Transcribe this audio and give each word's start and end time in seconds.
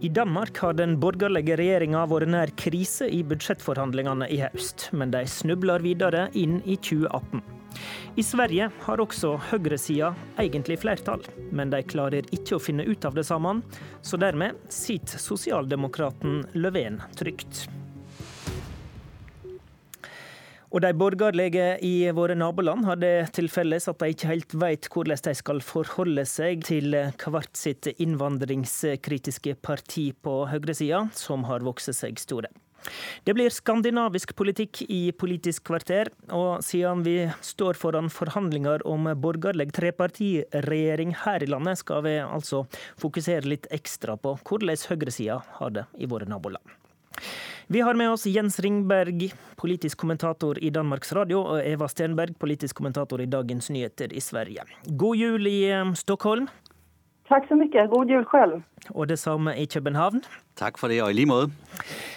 I 0.00 0.08
Danmark 0.08 0.58
har 0.62 0.76
den 0.78 0.92
borgerlige 1.02 1.56
regjeringa 1.58 2.04
vært 2.06 2.30
nær 2.30 2.50
krise 2.60 3.08
i 3.10 3.24
budsjettforhandlingene 3.26 4.28
i 4.30 4.36
høst, 4.44 4.84
men 4.94 5.10
de 5.10 5.24
snubler 5.26 5.82
videre 5.82 6.28
inn 6.38 6.60
i 6.62 6.76
2018. 6.78 7.42
I 8.14 8.22
Sverige 8.22 8.68
har 8.84 9.02
også 9.02 9.32
høyresida 9.50 10.12
egentlig 10.38 10.78
flertall, 10.84 11.26
men 11.50 11.74
de 11.74 11.82
klarer 11.82 12.30
ikke 12.30 12.60
å 12.60 12.62
finne 12.62 12.86
ut 12.86 13.10
av 13.10 13.18
det 13.18 13.26
sammen, 13.26 13.64
så 13.98 14.20
dermed 14.22 14.62
sitter 14.70 15.18
sosialdemokraten 15.18 16.44
Löfven 16.54 17.02
trygt. 17.18 17.66
Og 20.68 20.82
de 20.84 20.90
borgerlige 20.92 21.78
i 21.80 22.10
våre 22.12 22.34
naboland 22.36 22.84
har 22.84 22.98
det 23.00 23.32
til 23.36 23.48
felles 23.48 23.88
at 23.88 24.02
de 24.02 24.12
ikke 24.12 24.28
helt 24.28 24.54
vet 24.60 24.88
hvordan 24.92 25.22
de 25.24 25.32
skal 25.38 25.62
forholde 25.64 26.24
seg 26.28 26.64
til 26.68 26.92
hvert 26.92 27.56
sitt 27.56 27.88
innvandringskritiske 27.96 29.56
parti 29.64 30.10
på 30.12 30.42
høyresida, 30.50 31.06
som 31.16 31.46
har 31.48 31.64
vokst 31.64 31.94
seg 31.96 32.20
store. 32.20 32.52
Det 33.24 33.34
blir 33.34 33.52
skandinavisk 33.52 34.34
politikk 34.38 34.82
i 34.86 35.10
Politisk 35.16 35.64
kvarter, 35.70 36.10
og 36.30 36.60
siden 36.64 37.02
vi 37.04 37.16
står 37.44 37.78
foran 37.80 38.10
forhandlinger 38.12 38.84
om 38.88 39.08
borgerlig 39.18 39.70
trepartiregjering 39.76 41.16
her 41.24 41.44
i 41.44 41.50
landet, 41.50 41.80
skal 41.80 42.04
vi 42.06 42.18
altså 42.22 42.66
fokusere 43.00 43.48
litt 43.48 43.70
ekstra 43.74 44.18
på 44.20 44.36
hvordan 44.44 44.84
høyresida 44.92 45.40
har 45.58 45.74
det 45.74 45.88
i 45.98 46.08
våre 46.12 46.28
naboland. 46.28 46.78
Vi 47.70 47.80
har 47.84 47.94
med 47.94 48.08
oss 48.10 48.22
Jens 48.26 48.54
Ringberg, 48.64 49.26
politisk 49.60 49.98
kommentator 50.00 50.56
i 50.64 50.70
Danmarks 50.72 51.10
Radio, 51.12 51.42
og 51.44 51.58
Eva 51.60 51.84
Stenberg, 51.92 52.32
politisk 52.40 52.78
kommentator 52.80 53.20
i 53.20 53.26
Dagens 53.28 53.68
Nyheter 53.68 54.14
i 54.16 54.22
Sverige. 54.24 54.64
God 54.88 55.20
jul 55.20 55.44
i 55.50 55.58
eh, 55.68 55.90
Stockholm. 55.92 56.46
Takk 57.28 57.44
så 57.48 57.56
mye. 57.60 57.82
God 57.92 58.08
jul 58.08 58.24
selv. 58.32 58.62
Og 58.94 59.08
det 59.10 59.18
samme 59.20 59.52
i 59.60 59.66
København. 59.68 60.22
Takk 60.56 60.78
for 60.80 60.88
det, 60.88 61.02
og 61.04 61.12
i 61.12 61.16
like 61.18 61.28
måte. 61.28 61.52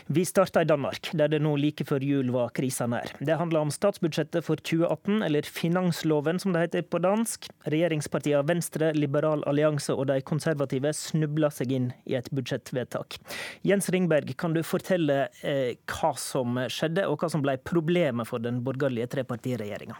Vi 0.07 0.23
starter 0.25 0.63
i 0.63 0.67
Danmark, 0.67 1.09
der 1.13 1.27
det 1.29 1.41
nå 1.43 1.51
like 1.59 1.83
før 1.87 2.03
jul 2.03 2.31
var 2.31 2.53
krisa 2.55 2.87
nær. 2.89 3.11
Det 3.19 3.35
handler 3.37 3.65
om 3.65 3.73
statsbudsjettet 3.73 4.45
for 4.47 4.55
2018, 4.55 5.19
eller 5.27 5.47
finansloven 5.47 6.39
som 6.39 6.55
det 6.55 6.63
heter 6.63 6.87
på 6.87 7.01
dansk. 7.03 7.49
Regjeringspartiene 7.67 8.47
Venstre, 8.47 8.93
Liberal 8.95 9.43
allianse 9.51 9.93
og 9.93 10.07
de 10.09 10.21
konservative 10.23 10.93
snubla 10.95 11.51
seg 11.51 11.75
inn 11.75 11.91
i 12.07 12.15
et 12.19 12.31
budsjettvedtak. 12.31 13.19
Jens 13.67 13.91
Ringberg, 13.91 14.31
kan 14.39 14.55
du 14.55 14.63
fortelle 14.63 15.25
eh, 15.43 15.75
hva 15.91 16.15
som 16.19 16.63
skjedde, 16.71 17.05
og 17.11 17.19
hva 17.19 17.31
som 17.31 17.43
ble 17.43 17.59
problemet 17.67 18.31
for 18.31 18.39
den 18.43 18.63
borgerlige 18.63 19.11
trepartiregjeringa? 19.17 19.99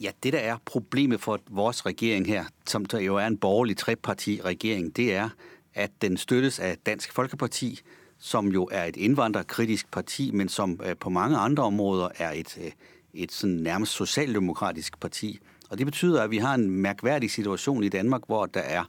Ja, 0.00 0.10
Det 0.22 0.32
der 0.32 0.38
er 0.38 0.56
problemet 0.64 1.20
for 1.20 1.40
vores 1.50 1.86
regering 1.86 2.26
her, 2.26 2.44
som 2.66 2.86
jo 3.00 3.16
er 3.16 3.26
en 3.26 3.36
borgerlig 3.36 3.76
trepartiregering, 3.76 4.96
det 4.96 5.14
er 5.14 5.28
at 5.74 5.90
den 6.02 6.16
støttes 6.16 6.58
af 6.58 6.76
Dansk 6.86 7.12
Folkeparti, 7.12 7.80
som 8.18 8.48
jo 8.48 8.68
er 8.72 8.84
et 8.84 8.96
indvandrerkritisk 8.96 9.90
parti, 9.90 10.30
men 10.30 10.48
som 10.48 10.80
øh, 10.84 10.96
på 10.96 11.10
mange 11.10 11.36
andre 11.36 11.62
områder 11.62 12.08
er 12.18 12.32
et, 12.32 12.58
øh, 12.64 12.70
et 13.14 13.32
sådan 13.32 13.56
nærmest 13.56 13.92
socialdemokratisk 13.92 15.00
parti. 15.00 15.38
Og 15.70 15.78
Det 15.78 15.86
betyder 15.86 16.22
at 16.22 16.30
vi 16.30 16.38
har 16.38 16.54
en 16.54 16.70
mærkværdig 16.70 17.30
situation 17.30 17.84
i 17.84 17.88
Danmark 17.88 18.22
hvor 18.26 18.46
der 18.46 18.60
er 18.60 18.84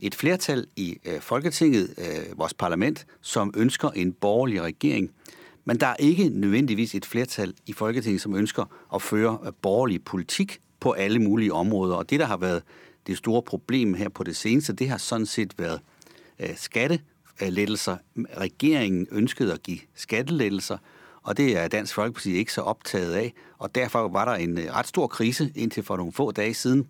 et 0.00 0.14
flertal 0.14 0.66
i 0.76 0.96
øh, 1.04 1.20
Folketinget, 1.20 1.94
vores 2.36 2.54
parlament, 2.54 3.06
som 3.20 3.54
ønsker 3.56 3.90
en 3.90 4.12
borgerlig 4.12 4.62
regering 4.62 5.10
men 5.70 5.80
der 5.80 5.86
er 5.86 5.96
ikke 5.98 6.28
nødvendigvis 6.28 6.94
et 6.94 7.06
flertal 7.06 7.54
i 7.66 7.72
Folketinget 7.72 8.20
som 8.20 8.34
ønsker 8.34 8.64
at 8.94 9.02
føre 9.02 9.38
øh, 9.46 9.52
borgerlig 9.62 10.04
politik 10.04 10.60
på 10.80 10.92
alle 10.92 11.18
mulige 11.18 11.52
områder. 11.52 11.94
Og 11.94 12.10
Det 12.10 12.20
der 12.20 12.26
har 12.26 12.36
været 12.36 12.62
det 13.06 13.16
store 13.16 13.42
problem 13.42 13.94
her 13.94 14.08
på 14.08 14.24
det 14.24 14.36
seneste, 14.36 14.72
det 14.72 14.88
har 14.88 14.98
sådan 14.98 15.26
set 15.26 15.58
været 15.58 15.80
øh, 16.38 16.56
skattelettelser. 16.56 17.96
Regeringen 18.16 19.06
ønskede 19.10 19.52
at 19.52 19.62
give 19.62 19.78
skattelettelser, 19.94 20.78
og 21.22 21.36
det 21.36 21.58
er 21.58 21.68
Dansk 21.68 21.94
Folkeparti 21.94 22.32
ikke 22.32 22.52
så 22.52 22.60
optaget 22.60 23.12
af. 23.12 23.32
Og 23.58 23.74
Derfor 23.74 24.08
var 24.08 24.24
der 24.24 24.34
en 24.34 24.58
øh, 24.58 24.64
ret 24.74 24.86
stor 24.86 25.06
krise 25.06 25.52
indtil 25.54 25.82
for 25.82 25.96
nogle 25.96 26.12
få 26.12 26.30
dage 26.30 26.54
siden. 26.54 26.86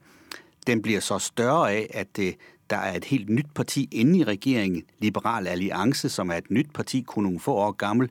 Den 0.66 0.82
bliver 0.82 1.00
så 1.00 1.18
større 1.18 1.72
af, 1.72 1.90
at 1.94 2.18
øh, 2.20 2.32
der 2.70 2.76
er 2.76 2.96
et 2.96 3.04
helt 3.04 3.28
nyt 3.28 3.46
parti 3.54 3.88
inde 3.92 4.18
i 4.18 4.24
regeringen, 4.24 4.82
Liberal 4.98 5.46
Alliance, 5.46 6.08
som 6.08 6.30
er 6.30 6.36
et 6.36 6.50
nyt 6.50 6.72
parti, 6.74 7.00
kun 7.06 7.22
nogle 7.22 7.40
få 7.40 7.54
år 7.54 7.72
gammel, 7.72 8.10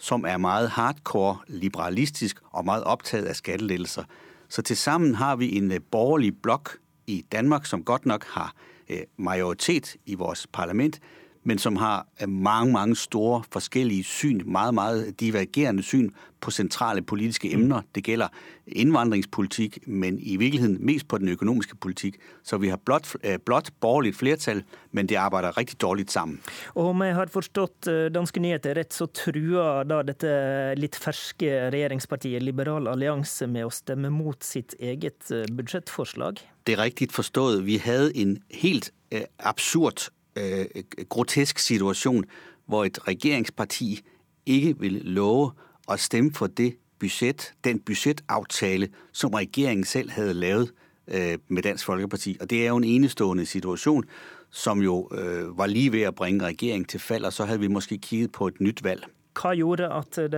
som 0.00 0.24
er 0.24 0.36
meget 0.36 0.70
hardcore 0.70 1.38
liberalistisk 1.46 2.40
og 2.50 2.64
meget 2.64 2.84
optaget 2.84 3.24
af 3.24 3.36
skattelettelser. 3.36 4.04
Så 4.48 4.62
til 4.62 4.76
sammen 4.76 5.14
har 5.14 5.36
vi 5.36 5.56
en 5.56 5.72
øh, 5.72 5.80
borgerlig 5.90 6.36
blok 6.42 6.78
i 7.06 7.24
Danmark, 7.32 7.66
som 7.66 7.84
godt 7.84 8.06
nok 8.06 8.24
har 8.24 8.54
øh, 8.88 9.00
majoritet 9.16 9.96
i 10.06 10.14
vores 10.14 10.46
parlament, 10.52 11.00
men 11.42 11.58
som 11.58 11.76
har 11.76 12.06
øh, 12.22 12.28
mange, 12.28 12.72
mange 12.72 12.96
store 12.96 13.42
forskellige 13.52 14.04
syn, 14.04 14.42
meget, 14.44 14.74
meget 14.74 15.20
divergerende 15.20 15.82
syn 15.82 16.10
på 16.40 16.50
sentrale 16.50 17.02
politiske 17.02 17.48
mm. 17.48 17.62
emner. 17.62 17.82
Det 17.94 18.04
gælder 18.04 18.28
indvandringspolitik, 18.66 19.78
men 19.86 20.18
i 20.20 20.36
virkeligheden 20.36 20.78
mest 20.86 21.08
på 21.08 21.18
den 21.18 21.28
økonomiske 21.28 21.76
politik. 21.76 22.16
Så 22.42 22.58
vi 22.58 22.68
har 22.68 22.76
blot, 22.76 23.16
øh, 23.24 23.38
blot 23.38 23.70
borgerligt 23.80 24.16
flertal, 24.16 24.62
men 24.92 25.08
det 25.08 25.16
arbejder 25.16 25.56
rigtig 25.58 25.80
dårligt 25.80 26.10
sammen. 26.10 26.40
Og 26.74 26.88
om 26.88 27.02
jeg 27.02 27.14
har 27.14 27.26
forstått 27.32 27.88
danske 28.14 28.40
nyheter 28.40 28.76
rett, 28.76 28.94
så 28.94 29.06
truer 29.06 29.84
da 29.84 30.02
dette 30.06 30.30
litt 30.78 30.96
ferske 30.96 31.70
regjeringspartiet 31.72 32.42
Liberal 32.42 32.88
Allianse 32.88 33.46
med 33.46 33.68
å 33.68 33.74
stemme 33.74 34.10
mot 34.12 34.44
sitt 34.44 34.74
eget 34.80 35.28
budsjettforslag? 35.52 36.40
Det 36.66 36.76
er 36.76 36.82
rigtigt 36.84 37.12
forstået. 37.12 37.66
Vi 37.66 37.76
havde 37.76 38.16
en 38.16 38.38
helt 38.50 38.92
øh, 39.12 39.24
absurd 39.38 40.10
øh, 40.36 40.64
grotesk 41.08 41.58
situation, 41.58 42.24
hvor 42.66 42.84
et 42.84 43.08
regeringsparti 43.08 44.00
ikke 44.46 44.78
vil 44.78 44.92
love 44.92 45.52
at 45.90 46.00
stemme 46.00 46.32
for 46.34 46.46
det 46.46 46.76
budget, 46.98 47.54
den 47.64 47.80
budgetaftale, 47.80 48.88
som 49.12 49.34
regeringen 49.34 49.84
selv 49.84 50.10
havde 50.10 50.34
lavet 50.34 50.72
øh, 51.08 51.38
med 51.48 51.62
Dansk 51.62 51.84
Folkeparti. 51.84 52.36
Og 52.40 52.50
det 52.50 52.64
er 52.64 52.68
jo 52.68 52.76
en 52.76 52.84
enestående 52.84 53.46
situation, 53.46 54.04
som 54.50 54.82
jo 54.82 55.08
øh, 55.12 55.58
var 55.58 55.66
lige 55.66 55.92
ved 55.92 56.02
at 56.02 56.14
bringe 56.14 56.44
regeringen 56.44 56.84
til 56.84 57.00
fald, 57.00 57.24
og 57.24 57.32
så 57.32 57.44
havde 57.44 57.60
vi 57.60 57.68
måske 57.68 57.98
kigget 57.98 58.32
på 58.32 58.46
et 58.46 58.60
nyt 58.60 58.84
valg. 58.84 59.06
Hvad 59.40 59.56
gjorde 59.56 59.92
at 59.92 60.16
det, 60.16 60.34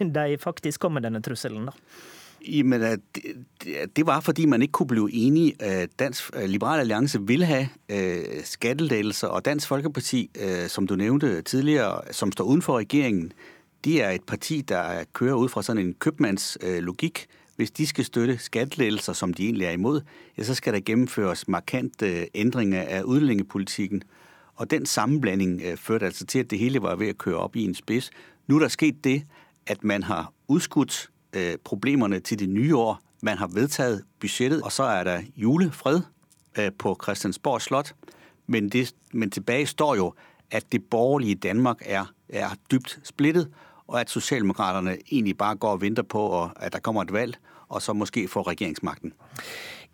øh, 0.00 0.14
de 0.14 0.38
faktisk 0.40 0.80
kom 0.80 0.92
med 0.92 1.02
denne 1.02 1.22
trusselen, 1.22 1.66
da? 1.66 1.72
Jamen, 2.48 2.82
øh, 2.82 2.98
det, 3.14 3.96
det 3.96 4.06
var 4.06 4.20
fordi 4.20 4.46
man 4.46 4.62
ikke 4.62 4.72
kunne 4.72 4.86
blive 4.86 5.12
enige. 5.12 5.54
Øh, 5.62 5.88
Dansk 5.98 6.30
øh, 6.36 6.44
Liberal 6.44 6.80
Alliance 6.80 7.22
vil 7.22 7.44
have 7.44 7.68
øh, 7.88 8.24
skattelettelser, 8.44 9.28
og 9.28 9.44
Dansk 9.44 9.68
Folkeparti, 9.68 10.30
øh, 10.40 10.68
som 10.68 10.86
du 10.86 10.96
nævnte 10.96 11.42
tidligere, 11.42 12.00
som 12.12 12.32
står 12.32 12.44
uden 12.44 12.62
for 12.62 12.78
regeringen, 12.78 13.32
de 13.84 14.00
er 14.00 14.10
et 14.10 14.22
parti, 14.22 14.60
der 14.60 15.04
kører 15.12 15.34
ud 15.34 15.48
fra 15.48 15.62
sådan 15.62 15.86
en 15.86 15.94
købmandslogik. 15.94 17.26
Hvis 17.56 17.70
de 17.70 17.86
skal 17.86 18.04
støtte 18.04 18.38
skattelettelser, 18.38 19.12
som 19.12 19.34
de 19.34 19.44
egentlig 19.44 19.66
er 19.66 19.70
imod, 19.70 20.00
ja, 20.38 20.42
så 20.42 20.54
skal 20.54 20.72
der 20.72 20.80
gennemføres 20.80 21.48
markante 21.48 22.26
ændringer 22.34 22.82
af 22.82 23.02
udlændingepolitikken. 23.02 24.02
Og 24.54 24.70
den 24.70 24.86
sammenblanding 24.86 25.62
førte 25.76 26.06
altså 26.06 26.26
til, 26.26 26.38
at 26.38 26.50
det 26.50 26.58
hele 26.58 26.82
var 26.82 26.96
ved 26.96 27.08
at 27.08 27.18
køre 27.18 27.36
op 27.36 27.56
i 27.56 27.64
en 27.64 27.74
spids. 27.74 28.10
Nu 28.46 28.56
er 28.56 28.60
der 28.60 28.68
sket 28.68 29.04
det, 29.04 29.22
at 29.66 29.84
man 29.84 30.02
har 30.02 30.32
udskudt 30.48 31.10
Øh, 31.34 31.56
problemerne 31.64 32.20
til 32.20 32.38
det 32.38 32.48
nye 32.48 32.76
år. 32.76 33.00
Man 33.22 33.38
har 33.38 33.46
vedtaget 33.46 34.02
budgettet, 34.20 34.62
og 34.62 34.72
så 34.72 34.82
er 34.82 35.04
der 35.04 35.22
julefred 35.36 36.00
øh, 36.58 36.70
på 36.78 36.98
Christiansborg 37.02 37.62
Slot. 37.62 37.94
Men, 38.46 38.68
det, 38.68 38.94
men 39.12 39.30
tilbage 39.30 39.66
står 39.66 39.94
jo, 39.94 40.14
at 40.50 40.72
det 40.72 40.84
borgerlige 40.84 41.34
Danmark 41.34 41.82
er, 41.84 42.12
er 42.28 42.48
dybt 42.70 43.00
splittet, 43.02 43.50
og 43.86 44.00
at 44.00 44.10
Socialdemokraterne 44.10 44.96
egentlig 45.12 45.38
bare 45.38 45.56
går 45.56 45.70
og 45.70 45.80
venter 45.80 46.02
på, 46.02 46.50
at 46.56 46.72
der 46.72 46.78
kommer 46.78 47.02
et 47.02 47.12
valg, 47.12 47.36
og 47.68 47.82
så 47.82 47.94
måske 47.96 48.26
få 48.30 48.44
regeringsmagten. 48.46 49.14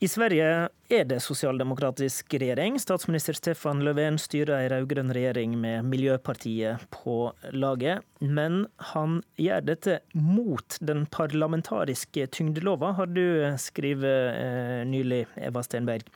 I 0.00 0.08
Sverige 0.08 0.69
er 0.88 1.02
det 1.05 1.19
sosialdemokratisk 1.20 2.32
regjering. 2.32 2.78
Statsminister 2.81 3.37
Stefan 3.37 3.82
Löfven 3.84 4.17
styrer 4.17 4.62
ei 4.62 4.70
rød-grønn 4.72 5.12
regjering 5.12 5.58
med 5.61 5.84
Miljøpartiet 5.84 6.87
på 6.94 7.34
laget. 7.52 8.00
Men 8.25 8.62
han 8.94 9.19
gjør 9.37 9.67
dette 9.69 9.99
mot 10.17 10.78
den 10.81 11.05
parlamentariske 11.12 12.31
tyngdelova, 12.32 12.94
har 12.96 13.12
du 13.12 13.26
skrevet 13.61 14.40
eh, 14.40 14.81
nylig, 14.88 15.26
Eva 15.37 15.61
Stenberg. 15.69 16.08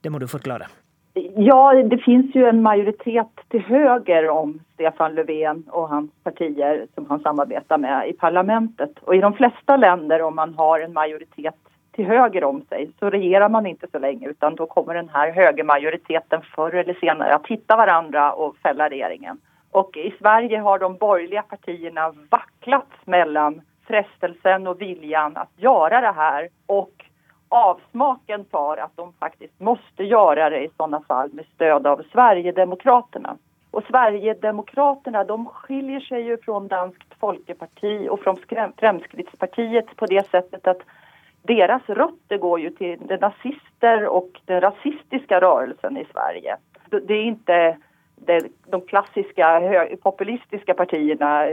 Det 0.00 0.12
må 0.12 0.22
du 0.22 0.28
forklare. 0.30 0.70
Ja, 1.36 1.82
det 1.82 1.98
finns 1.98 2.34
ju 2.34 2.46
en 2.46 2.62
majoritet 2.62 3.26
till 3.48 3.60
höger 3.60 4.28
om 4.28 4.60
Stefan 4.74 5.14
Löfven 5.14 5.64
och 5.70 5.88
hans 5.88 6.10
partier 6.24 6.86
som 6.94 7.06
han 7.08 7.20
samarbetar 7.20 7.78
med 7.78 8.08
i 8.08 8.12
parlamentet. 8.12 8.98
Och 9.00 9.14
i 9.14 9.20
de 9.20 9.32
flesta 9.32 9.76
länder 9.76 10.22
om 10.22 10.36
man 10.36 10.54
har 10.54 10.80
en 10.80 10.92
majoritet 10.92 11.54
till 11.92 12.06
höger 12.06 12.44
om 12.44 12.62
sig 12.68 12.90
så 12.98 13.10
regerar 13.10 13.48
man 13.48 13.66
inte 13.66 13.86
så 13.92 13.98
länge 13.98 14.28
utan 14.28 14.54
då 14.54 14.66
kommer 14.66 14.94
den 14.94 15.08
här 15.08 15.30
högermajoriteten 15.30 16.40
förr 16.54 16.74
eller 16.74 16.94
senare 16.94 17.34
att 17.34 17.46
hitta 17.46 17.76
varandra 17.76 18.32
och 18.32 18.56
fälla 18.56 18.88
regeringen. 18.88 19.38
Och 19.70 19.96
i 19.96 20.14
Sverige 20.18 20.58
har 20.58 20.78
de 20.78 20.96
borgerliga 20.96 21.42
partierna 21.42 22.14
vacklat 22.30 22.92
mellan 23.04 23.60
frestelsen 23.86 24.66
och 24.66 24.80
viljan 24.80 25.36
att 25.36 25.52
göra 25.56 26.00
det 26.00 26.12
här 26.12 26.48
och 26.66 27.05
avsmaken 27.48 28.44
för 28.50 28.76
att 28.76 28.96
de 28.96 29.12
faktiskt 29.12 29.60
måste 29.60 30.04
göra 30.04 30.50
det 30.50 30.64
i 30.64 30.70
sådana 30.76 31.00
fall 31.00 31.30
med 31.32 31.44
stöd 31.54 31.86
av 31.86 32.02
Sverigedemokraterna. 32.12 33.36
Och 33.70 33.82
Sverigedemokraterna 33.82 35.24
de 35.24 35.46
skiljer 35.46 36.00
sig 36.00 36.22
ju 36.22 36.38
från 36.38 36.68
Danskt 36.68 37.14
Folkeparti 37.20 38.08
och 38.10 38.20
från 38.20 38.36
Fremskrittspartiet 38.76 39.96
på 39.96 40.06
det 40.06 40.30
sättet 40.30 40.66
att 40.66 40.80
deras 41.42 41.82
rötter 41.86 42.38
går 42.38 42.60
ju 42.60 42.70
till 42.70 43.06
de 43.06 43.16
nazister 43.16 44.06
och 44.06 44.40
den 44.44 44.60
rasistiska 44.60 45.40
rörelsen 45.40 45.96
i 45.96 46.06
Sverige. 46.12 46.56
Det 46.90 47.14
är 47.14 47.24
inte 47.24 47.76
de 48.66 48.80
klassiska 48.80 49.60
populistiska 50.02 50.74
partierna 50.74 51.46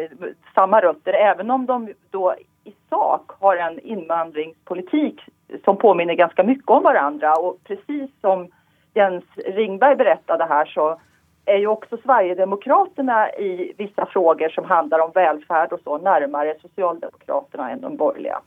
samma 0.56 0.82
rötter, 0.82 1.14
även 1.14 1.52
om 1.52 1.66
de 1.66 1.94
då 2.10 2.36
i 2.64 2.74
sak 2.90 3.32
har 3.40 3.58
en 3.58 3.80
invandringspolitik 3.80 5.22
som 5.64 5.78
påminner 5.78 6.14
ganska 6.14 6.44
mycket 6.44 6.70
om 6.70 6.84
varandra. 6.84 7.36
Och 7.36 7.58
precis 7.64 8.12
som 8.22 8.48
Jens 8.94 9.24
Ringberg 9.36 9.96
berättade 9.96 10.46
här 10.46 10.66
så 10.66 11.00
är 11.46 11.58
ju 11.58 11.68
också 11.68 11.98
Sverigedemokraterna 11.98 13.30
i 13.30 13.74
vissa 13.78 14.06
frågor 14.06 14.50
som 14.50 14.66
handlar 14.66 15.00
om 15.00 15.12
välfärd 15.14 15.74
och 15.74 15.80
så 15.84 15.98
närmare 15.98 16.56
Socialdemokraterna 16.62 17.72
än 17.72 17.82
de 17.82 17.98
borgerliga. 17.98 18.40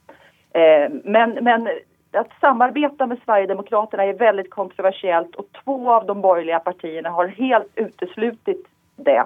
Eh, 0.52 0.90
men, 1.04 1.30
men 1.30 1.68
att 2.12 2.30
samarbeta 2.40 3.06
med 3.06 3.18
Sverigedemokraterna 3.24 4.04
är 4.04 4.14
väldigt 4.14 4.50
kontroversiellt 4.50 5.34
och 5.34 5.46
två 5.64 5.92
av 5.92 6.06
de 6.06 6.20
borgerliga 6.20 6.58
partierna 6.58 7.10
har 7.10 7.26
helt 7.26 7.72
uteslutit 7.74 8.66
det. 8.96 9.24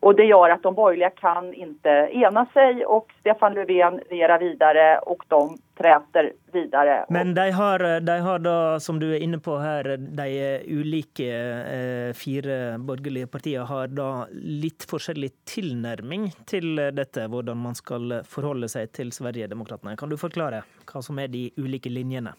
Och 0.00 0.14
det 0.16 0.24
gör 0.24 0.50
att 0.50 0.62
de 0.62 0.74
borgerliga 0.74 1.10
kan 1.10 1.54
inte 1.54 1.88
ena 2.12 2.46
sig 2.46 2.86
och 2.86 3.12
Stefan 3.20 3.54
Löfven 3.54 4.00
regerar 4.10 4.38
vidare 4.38 4.98
och 4.98 5.24
de 5.28 5.58
träter 5.78 6.32
vidare. 6.52 7.06
Men 7.08 7.34
de 7.34 7.50
har, 7.50 8.00
de 8.00 8.20
har 8.20 8.38
då, 8.38 8.80
som 8.80 9.00
du 9.00 9.16
är 9.16 9.20
inne 9.20 9.38
på 9.38 9.56
här, 9.56 9.96
de 9.96 10.60
olika 10.80 11.24
eh, 11.24 12.12
fyra 12.12 12.78
borgerliga 12.78 13.26
partierna 13.26 13.64
har 13.64 13.86
då 13.86 14.26
lite 14.30 14.86
olika 14.86 15.44
tillnärmning 15.44 16.32
till 16.46 16.76
detta, 16.76 17.20
hur 17.20 17.54
man 17.54 17.74
ska 17.74 17.98
förhålla 18.24 18.68
sig 18.68 18.86
till 18.86 19.12
Sverigedemokraterna. 19.12 19.96
Kan 19.96 20.08
du 20.08 20.16
förklara 20.16 20.62
vad 20.94 21.04
som 21.04 21.18
är 21.18 21.28
de 21.28 21.50
olika 21.56 21.90
linjerna? 21.90 22.34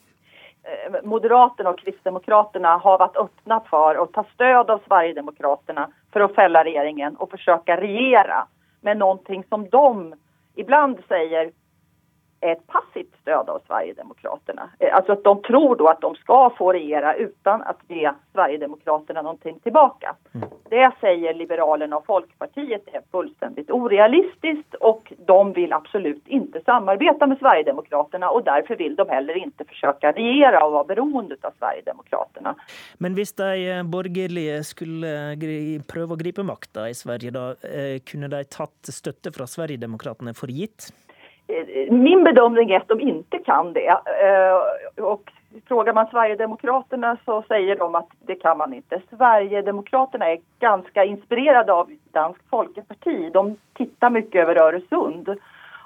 Eh, 0.64 1.04
Moderaterna 1.04 1.70
och 1.70 1.80
Kristdemokraterna 1.80 2.78
har 2.78 2.98
varit 2.98 3.18
öppna 3.18 3.60
för 3.60 4.04
att 4.04 4.14
ta 4.14 4.26
stöd 4.34 4.70
av 4.70 4.82
Sverigedemokraterna 4.88 5.90
för 6.12 6.20
att 6.20 6.36
fälla 6.36 6.64
regeringen 6.64 7.16
och 7.16 7.32
försöka 7.32 7.82
regera 7.82 8.48
med 8.82 8.98
någonting 8.98 9.44
som 9.50 9.70
de 9.70 10.16
ibland 10.56 11.00
säger 11.08 11.52
är 12.42 12.52
ett 12.52 12.68
passivt 12.68 13.14
stöd 13.22 13.50
av 13.50 13.62
Sverigedemokraterna. 13.68 14.70
Eh, 14.80 14.96
alltså 14.96 15.12
att 15.12 15.24
de 15.24 15.42
tror 15.42 15.76
då 15.76 15.88
att 15.88 16.02
de 16.02 16.16
ska 16.16 16.50
få 16.58 16.74
regera 16.74 17.16
utan 17.16 17.62
att 17.62 17.80
ge 17.88 18.12
Sverigedemokraterna 18.34 19.22
någonting 19.22 19.60
tillbaka. 19.60 20.16
Mm. 20.34 20.50
Det 20.70 20.92
säger 21.02 21.34
Liberalerna 21.34 21.98
och 21.98 22.06
Folkpartiet 22.06 22.84
är 22.94 23.02
fullständigt 23.12 23.72
orealistiskt 23.72 24.74
och 24.80 25.14
de 25.26 25.54
vill 25.54 25.74
absolut 25.74 26.28
inte 26.28 26.62
samarbeta 26.66 27.28
med 27.28 27.38
Sverigedemokraterna 27.38 28.30
och 28.30 28.44
därför 28.44 28.76
vill 28.76 28.96
de 28.96 29.10
heller 29.10 29.38
inte 29.38 29.66
försöka 29.66 30.12
regera 30.12 30.66
och 30.66 30.72
vara 30.72 30.84
beroende 30.84 31.36
av 31.42 31.52
Sverigedemokraterna. 31.60 32.56
Men 32.98 33.16
visst 33.16 33.38
de 33.38 33.84
borgerliga 33.92 34.64
skulle 34.64 35.40
pröva 35.88 36.14
att 36.14 36.20
gripa 36.20 36.44
makten 36.44 36.88
i 36.88 36.94
Sverige 36.94 37.32
då, 37.32 37.50
eh, 37.50 38.00
kunde 38.06 38.28
de 38.28 38.44
tagit 38.44 38.86
stötte 38.86 39.32
från 39.32 39.48
Sverigedemokraterna 39.48 40.34
för 40.34 40.48
gitt? 40.48 40.94
Min 41.90 42.24
bedömning 42.24 42.72
är 42.72 42.78
att 42.78 42.88
de 42.88 43.02
inte 43.02 43.38
kan 43.38 43.74
det. 43.74 43.88
Eh, 43.88 45.04
och 45.04 45.32
frågar 45.68 45.94
man 45.94 46.08
Sverigedemokraterna 46.08 47.18
så 47.26 47.44
säger 47.48 47.76
de 47.76 47.96
att 47.96 48.10
det 48.20 48.36
kan 48.36 48.58
man 48.58 48.74
inte. 48.74 49.02
Sverigedemokraterna 49.10 50.30
är 50.32 50.40
ganska 50.60 51.04
inspirerade 51.04 51.74
av 51.74 51.92
Dansk 52.12 52.40
Folkeparti. 52.50 53.30
De 53.34 53.56
tittar 53.74 54.10
mycket 54.10 54.42
över 54.42 54.56
Öresund. 54.56 55.36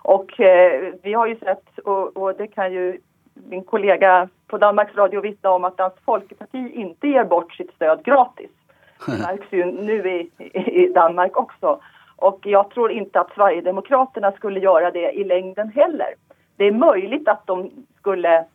Och 0.01 0.39
eh, 0.39 0.94
vi 1.04 1.13
har 1.13 1.27
ju 1.27 1.36
sett, 1.36 1.80
och, 1.80 2.18
och, 2.18 2.36
det 2.36 2.48
kan 2.48 2.74
ju 2.74 2.98
min 3.33 3.63
kollega 3.63 4.30
på 4.48 4.57
Danmarks 4.57 4.95
Radio 4.95 5.21
vittna 5.21 5.50
om, 5.50 5.63
att 5.63 5.77
Dansk 5.77 6.04
Folkeparti 6.06 6.71
inte 6.74 7.07
ger 7.07 7.24
bort 7.24 7.54
sitt 7.54 7.74
stöd 7.75 8.04
gratis. 8.04 8.50
Det 9.06 9.21
märks 9.21 9.48
ju 9.51 9.65
nu 9.65 10.10
i, 10.10 10.30
i 10.54 10.94
Danmark 10.94 11.38
också. 11.38 11.80
Och 12.15 12.39
jag 12.44 12.69
tror 12.69 12.92
inte 12.92 13.19
att 13.19 13.33
Sverigedemokraterna 13.36 14.31
skulle 14.31 14.60
göra 14.60 14.92
det 14.92 15.12
i 15.12 15.24
längden 15.24 15.69
heller. 15.69 16.13
Det 16.56 16.65
är 16.65 16.71
möjligt 16.71 17.27
att 17.27 17.48
de 17.48 17.71
skulle, 17.98 18.45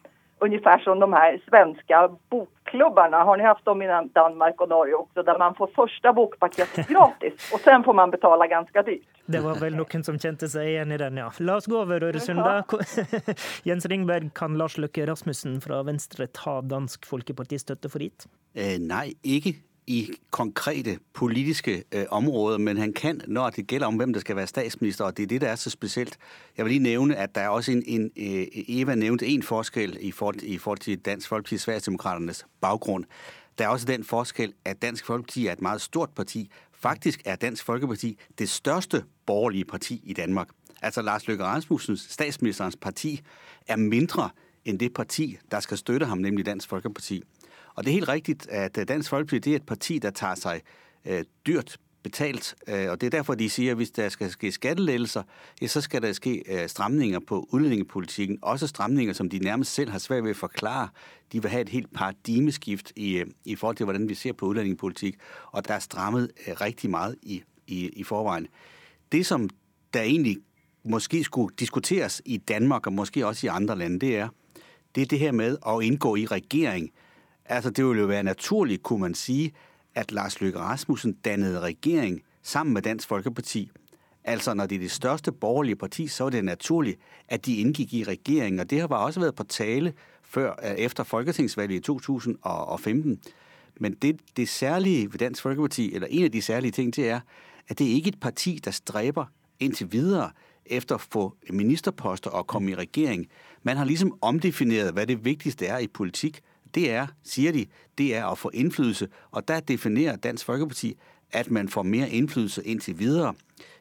ungefär 0.41 0.79
som 0.79 0.99
de 0.99 1.13
här 1.13 1.41
svenska 1.49 2.11
bokklubbarna, 2.31 3.17
har 3.17 3.37
ni 3.37 3.45
haft 3.45 3.65
dem 3.65 3.83
i 3.83 3.87
Danmark 4.13 4.61
och 4.61 4.69
Norge 4.69 4.95
också, 4.95 5.23
där 5.23 5.39
man 5.39 5.55
får 5.55 5.67
första 5.67 6.13
bokpaketet 6.13 6.89
gratis 6.95 7.53
och 7.53 7.61
sen 7.61 7.85
får 7.85 7.95
man 7.95 8.11
betala 8.11 8.47
ganska 8.47 8.83
dyrt. 8.83 9.09
Det 9.27 9.39
var 9.39 9.55
väl 9.55 9.77
någon 9.77 10.05
som 10.05 10.19
kände 10.19 10.49
sig 10.49 10.69
igen 10.69 10.93
i 10.93 10.99
den, 10.99 11.17
ja. 11.17 11.33
La 11.39 11.57
oss 11.57 11.67
gå 11.67 11.83
over 11.83 12.03
Øresund, 12.03 12.39
da. 12.39 12.65
Jens 13.63 13.87
Ringberg, 13.87 14.31
kan 14.35 14.59
Lars 14.59 14.79
Løkke 14.79 15.07
Rasmussen 15.07 15.61
fra 15.61 15.83
Venstre 15.83 16.27
ta 16.27 16.61
Dansk 16.61 17.07
Folkepartis 17.07 17.63
støtte 17.63 17.89
for 17.89 18.03
gitt? 18.03 18.27
Eh, 18.55 18.79
nej, 18.81 19.13
ikke 19.23 19.53
i 19.89 20.11
konkrete 20.31 20.99
politiske 21.13 21.85
øh, 21.93 22.05
områder, 22.11 22.59
men 22.59 22.77
han 22.77 22.93
kan, 22.93 23.21
når 23.27 23.51
det 23.51 23.67
gælder 23.67 23.87
om, 23.87 23.97
hvem 23.97 24.13
der 24.13 24.21
skal 24.21 24.37
være 24.37 24.47
statsminister, 24.47 25.05
og 25.05 25.17
det 25.17 25.23
er 25.23 25.27
det, 25.27 25.41
der 25.41 25.49
er 25.49 25.57
så 25.57 25.71
specielt. 25.71 26.19
Jeg 26.57 26.65
vil 26.65 26.71
lige 26.71 26.83
nævne, 26.83 27.17
at 27.17 27.35
der 27.35 27.41
er 27.41 27.49
også 27.49 27.73
en, 27.73 27.83
en 27.87 28.11
øh, 28.17 28.47
Eva 28.53 28.95
nævnte 28.95 29.27
en 29.27 29.43
forskel 29.43 29.99
i 30.01 30.13
forhold, 30.13 30.43
i 30.43 30.59
forhold 30.59 30.79
til 30.79 30.99
Dansk 30.99 31.29
Folkeparti 31.29 31.59
Sverigedemokraternes 31.59 32.47
baggrund. 32.61 33.05
Der 33.59 33.65
er 33.65 33.69
også 33.69 33.87
den 33.87 34.05
forskel, 34.05 34.53
at 34.65 34.83
Dansk 34.83 35.07
Folkeparti 35.07 35.47
er 35.47 35.53
et 35.53 35.63
meget 35.63 35.81
stort 35.81 36.11
parti. 36.11 36.51
Faktisk 36.73 37.23
er 37.25 37.37
Dansk 37.37 37.65
Folkeparti 37.65 38.19
det 38.39 38.49
største 38.49 39.05
borgerlige 39.27 39.65
parti 39.65 40.01
i 40.05 40.13
Danmark. 40.13 40.49
Altså 40.83 41.03
Lars 41.03 41.27
Løkke 41.27 41.45
Rasmussens, 41.45 42.07
statsministerens 42.11 42.77
parti, 42.77 43.21
er 43.67 43.77
mindre 43.77 44.31
end 44.65 44.79
det 44.79 44.95
parti, 44.95 45.39
der 45.51 45.61
skal 45.61 45.79
støtte 45.79 46.07
ham, 46.07 46.19
nemlig 46.19 46.47
Dansk 46.47 46.69
Folkeparti. 46.69 47.23
Og 47.79 47.85
det 47.85 47.91
er 47.91 47.95
helt 47.95 48.09
rigtigt, 48.09 48.49
at 48.49 48.79
øh, 48.79 48.89
Dansk 48.89 49.11
Folkeparti 49.11 49.39
det 49.39 49.53
er 49.53 49.57
et 49.57 49.67
parti, 49.67 49.99
der 49.99 50.11
tager 50.11 50.35
sig 50.35 50.61
øh, 51.05 51.25
dyrt 51.47 51.79
betalt, 52.03 52.55
øh, 52.69 52.91
og 52.91 53.01
det 53.01 53.07
er 53.07 53.11
derfor, 53.11 53.35
de 53.35 53.51
siger, 53.51 53.71
at 53.71 53.77
hvis 53.77 53.91
der 53.91 54.09
skal 54.09 54.31
ske 54.31 54.53
skattelettelser, 54.53 55.23
ja, 55.63 55.67
så 55.67 55.81
skal 55.81 56.03
der 56.03 56.13
ske 56.13 56.43
øh, 56.49 56.69
stramninger 56.69 57.19
på 57.27 57.49
udlændingepolitikken, 57.53 58.39
også 58.43 58.67
stramninger, 58.67 59.13
som 59.13 59.31
de 59.31 59.39
nærmest 59.39 59.75
selv 59.75 59.91
har 59.91 59.99
svært 59.99 60.23
ved 60.23 60.31
at 60.31 60.37
forklare. 60.37 60.89
De 61.33 61.43
vil 61.43 61.51
have 61.51 61.61
et 61.61 61.69
helt 61.69 61.95
paradigmeskift 61.95 62.93
i, 62.97 63.17
øh, 63.17 63.27
i 63.45 63.55
forhold 63.55 63.77
til, 63.77 63.85
hvordan 63.85 64.09
vi 64.09 64.15
ser 64.15 64.33
på 64.33 64.47
udlændingepolitik, 64.47 65.17
og 65.53 65.69
der 65.69 65.75
er 65.75 65.79
strammet 65.79 66.31
øh, 66.47 66.55
rigtig 66.61 66.91
meget 66.91 67.17
i, 67.23 67.43
i, 67.67 67.89
i 67.89 68.05
forvejen. 68.05 68.47
Det, 69.13 69.27
som 69.27 69.51
der 69.95 70.01
egentlig 70.01 70.37
måske 70.85 71.25
skulle 71.25 71.55
diskuteres 71.59 72.23
i 72.25 72.37
Danmark, 72.37 72.87
og 72.87 72.93
måske 72.93 73.27
også 73.27 73.47
i 73.47 73.49
andre 73.49 73.79
lande, 73.79 73.99
det 74.01 74.17
er, 74.17 74.29
det 74.95 75.03
er 75.03 75.07
det 75.07 75.19
her 75.19 75.33
med 75.33 75.57
at 75.67 75.83
indgå 75.83 76.17
i 76.17 76.27
regering, 76.27 76.91
Altså, 77.49 77.71
det 77.71 77.87
ville 77.87 78.01
jo 78.01 78.07
være 78.07 78.23
naturligt, 78.23 78.83
kunne 78.83 79.01
man 79.01 79.15
sige, 79.15 79.53
at 79.95 80.13
Lars 80.13 80.41
Løkke 80.41 80.59
Rasmussen 80.59 81.13
dannede 81.13 81.61
regering 81.61 82.23
sammen 82.43 82.75
med 82.75 82.83
Dansk 82.83 83.09
Folkeparti. 83.09 83.71
Altså, 84.25 84.55
når 84.55 84.67
det 84.67 84.77
er 84.77 84.81
det 84.81 84.91
største 84.91 85.33
borgerlige 85.33 85.77
parti, 85.77 86.07
så 86.07 86.25
er 86.25 86.31
det 86.31 86.45
naturligt, 86.45 87.01
at 87.29 87.47
de 87.47 87.57
indgik 87.57 87.95
i 87.95 88.05
regeringen. 88.05 88.61
Og 88.61 88.71
det 88.71 88.81
har 88.81 88.87
bare 88.87 89.05
også 89.05 89.21
været 89.21 89.35
på 89.35 89.45
tale 89.45 89.93
før, 90.23 90.51
øh, 90.51 90.71
efter 90.71 91.05
Folketingsvalget 91.05 91.77
i 91.77 91.81
2015. 91.81 93.21
Men 93.81 93.95
det, 93.95 94.21
det 94.37 94.49
særlige 94.49 95.13
ved 95.13 95.19
Dansk 95.19 95.43
Folkeparti, 95.43 95.95
eller 95.95 96.09
en 96.11 96.25
af 96.25 96.33
de 96.33 96.43
særlige 96.43 96.73
ting, 96.73 96.97
det 96.97 97.09
er, 97.09 97.21
at 97.69 97.79
det 97.79 97.85
ikke 97.85 98.09
er 98.09 98.13
et 98.13 98.21
parti, 98.21 98.61
der 98.65 98.71
stræber 98.71 99.25
indtil 99.61 99.93
videre 99.93 100.31
efter 100.67 100.95
at 100.95 101.01
få 101.01 101.37
ministerposter 101.51 102.31
og 102.31 102.47
komme 102.47 102.71
i 102.71 102.75
regering. 102.75 103.27
Man 103.63 103.77
har 103.77 103.85
ligesom 103.85 104.19
omdefineret, 104.21 104.93
hvad 104.93 105.07
det 105.07 105.25
vigtigste 105.25 105.67
er 105.67 105.79
i 105.79 105.87
politik, 105.87 106.41
det 106.75 106.91
er, 106.91 107.07
siger 107.25 107.53
de, 107.53 107.67
det 107.99 108.17
er 108.17 108.27
at 108.27 108.39
få 108.39 108.51
indflydelse. 108.55 109.09
Og 109.31 109.49
der 109.49 109.61
definerer 109.61 110.17
Dansk 110.17 110.45
Folkeparti, 110.45 110.97
at 111.33 111.51
man 111.51 111.69
får 111.69 111.83
mere 111.83 112.11
indflydelse 112.11 112.65
indtil 112.65 112.99
videre 112.99 113.35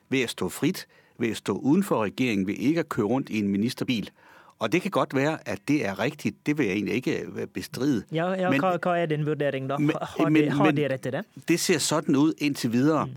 ved 0.10 0.22
at 0.22 0.30
stå 0.30 0.50
frit, 0.50 0.88
ved 1.20 1.30
at 1.30 1.38
stå 1.38 1.54
uden 1.58 1.84
for 1.84 2.04
regeringen, 2.04 2.48
ved 2.48 2.54
ikke 2.54 2.80
at 2.80 2.90
køre 2.90 3.06
rundt 3.06 3.30
i 3.30 3.40
en 3.40 3.48
ministerbil. 3.48 4.10
Og 4.60 4.72
det 4.72 4.82
kan 4.82 4.92
godt 4.92 5.16
være, 5.16 5.38
at 5.50 5.60
det 5.68 5.86
er 5.86 6.00
rigtigt. 6.00 6.46
Det 6.46 6.58
vil 6.58 6.66
jeg 6.66 6.74
egentlig 6.74 6.96
ikke 6.96 7.22
øh, 7.22 7.48
bestride. 7.48 8.04
Ja, 8.12 8.30
ja 8.30 8.50
men, 8.50 8.60
hvad, 8.60 8.80
hvad 8.84 9.02
er 9.02 9.06
din 9.06 9.26
vurdering 9.26 9.70
da? 9.70 9.74
Har, 9.74 10.30
men, 10.30 10.44
de, 10.44 10.50
har 10.50 10.72
de 10.72 10.88
ret 10.94 11.02
til 11.02 11.12
det? 11.12 11.26
Det 11.48 11.60
ser 11.60 11.78
sådan 11.78 12.16
ud 12.16 12.34
indtil 12.38 12.72
videre. 12.72 13.06
Mm. 13.06 13.12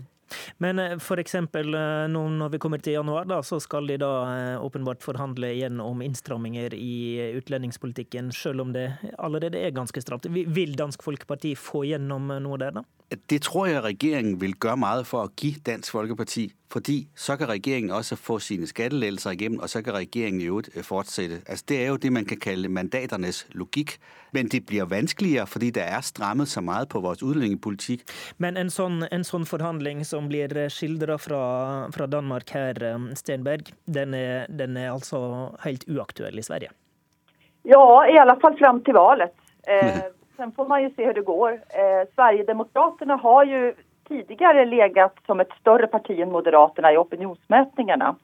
Men 0.63 0.79
eh, 0.79 0.97
for 1.01 1.21
eksempel 1.21 1.73
eh, 1.77 2.05
nå 2.11 2.23
når 2.37 2.53
vi 2.55 2.61
kommer 2.61 2.83
til 2.83 2.97
januar, 2.97 3.27
da, 3.29 3.41
så 3.45 3.59
skal 3.63 3.89
de 3.89 3.97
da 4.01 4.11
eh, 4.29 4.63
åpenbart 4.63 5.03
forhandle 5.05 5.51
igjen 5.55 5.81
om 5.83 6.03
innstramminger 6.05 6.75
i 6.77 7.33
utlendingspolitikken, 7.39 8.31
selv 8.35 8.65
om 8.65 8.73
det 8.75 8.87
allerede 9.17 9.59
er 9.59 9.75
ganske 9.75 10.03
stramt. 10.03 10.29
Vil 10.31 10.75
Dansk 10.79 11.03
Folkeparti 11.03 11.55
få 11.59 11.85
gjennom 11.89 12.31
noe 12.43 12.61
der, 12.61 12.81
da? 12.81 12.87
Det 13.27 13.41
tror 13.43 13.67
jeg, 13.67 13.83
regeringen 13.83 14.37
vil 14.39 14.55
gøre 14.55 14.79
meget 14.79 15.07
for 15.07 15.25
at 15.25 15.35
give 15.35 15.59
Dansk 15.65 15.91
Folkeparti 15.91 16.47
fordi 16.71 17.07
så 17.15 17.37
kan 17.37 17.49
regeringen 17.49 17.91
også 17.91 18.15
få 18.15 18.39
sine 18.39 18.67
skattelettelser 18.67 19.31
igennem, 19.31 19.59
og 19.59 19.69
så 19.69 19.81
kan 19.81 19.93
regeringen 19.93 20.41
i 20.41 20.45
øvrigt 20.45 20.69
øh, 20.75 20.83
fortsætte. 20.83 21.35
Altså 21.47 21.65
det 21.69 21.83
er 21.83 21.87
jo 21.87 21.95
det, 21.95 22.13
man 22.13 22.25
kan 22.25 22.39
kalde 22.39 22.69
mandaternes 22.69 23.47
logik. 23.51 23.97
Men 24.33 24.47
det 24.47 24.65
bliver 24.65 24.85
vanskeligere, 24.85 25.47
fordi 25.47 25.69
der 25.69 25.83
er 25.83 26.01
strammet 26.01 26.47
så 26.47 26.61
meget 26.61 26.89
på 26.89 26.99
vores 26.99 27.23
udlændingepolitik. 27.23 28.03
Men 28.37 28.57
en 28.57 28.69
sånn, 28.71 29.03
en 29.11 29.25
sånn 29.27 29.45
forhandling 29.45 30.05
som 30.07 30.29
blir 30.31 30.55
skildra 30.71 31.17
fra, 31.19 31.43
fra, 31.91 32.07
Danmark 32.07 32.49
her, 32.55 32.79
um, 32.95 33.09
Stenberg, 33.15 33.73
den 33.85 34.13
er, 34.13 34.47
den 34.47 34.77
er 34.77 34.93
altså 34.93 35.51
helt 35.65 35.83
uaktuell 35.91 36.39
i 36.39 36.45
Sverige? 36.47 36.71
Ja, 37.67 37.83
i 38.07 38.17
alla 38.17 38.37
fall 38.41 38.57
fram 38.59 38.83
till 38.83 38.93
valet. 38.93 39.35
Eh, 39.67 39.97
sen 40.37 40.51
får 40.51 40.65
man 40.67 40.81
ju 40.83 40.89
se 40.95 41.05
hur 41.05 41.13
det 41.13 41.21
går. 41.21 41.51
Eh, 41.53 42.07
Sverigedemokraterna 42.15 43.15
har 43.15 43.43
ju 43.45 43.73
tidigare 44.11 44.65
legat 44.65 45.15
som 45.25 45.39
ett 45.39 45.53
större 45.59 45.87
parti 45.87 46.19
än 46.19 46.31
Moderaterna 46.31 46.93
i 46.93 46.97
opinionsmätningarna. 46.97 48.15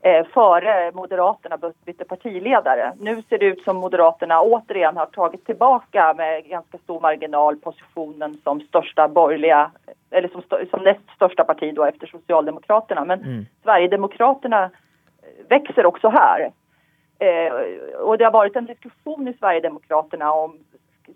Eh, 0.00 0.26
före 0.26 0.92
Moderaterna 0.94 1.58
bytte 1.84 2.04
partiledare. 2.04 2.92
Nu 3.00 3.22
ser 3.22 3.38
det 3.38 3.46
ut 3.46 3.62
som 3.62 3.76
Moderaterna 3.76 4.42
återigen 4.42 4.96
har 4.96 5.06
tagit 5.06 5.46
tillbaka 5.46 6.14
med 6.14 6.44
ganska 6.44 6.78
stor 6.78 7.00
marginal 7.00 7.56
positionen 7.56 8.40
som 8.44 8.60
största 8.60 9.08
borgerliga, 9.08 9.70
eller 10.10 10.28
som, 10.28 10.42
som 10.70 10.82
näst 10.82 11.10
största 11.16 11.44
parti 11.44 11.74
då 11.74 11.84
efter 11.84 12.06
Socialdemokraterna. 12.06 13.04
Men 13.04 13.20
mm. 13.20 13.46
Sverigedemokraterna 13.62 14.70
växer 15.48 15.86
också 15.86 16.08
här. 16.08 16.50
Eh, 17.18 17.52
och 18.00 18.18
det 18.18 18.24
har 18.24 18.32
varit 18.32 18.56
en 18.56 18.66
diskussion 18.66 19.28
i 19.28 19.32
Sverigedemokraterna 19.32 20.32
om 20.32 20.58